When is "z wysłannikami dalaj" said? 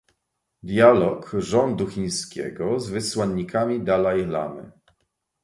2.79-4.25